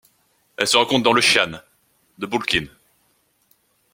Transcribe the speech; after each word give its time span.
Elle 0.57 0.65
se 0.65 0.77
rencontre 0.77 1.03
dans 1.03 1.13
le 1.13 1.21
xian 1.21 1.61
de 2.17 2.25
Burqin. 2.25 2.65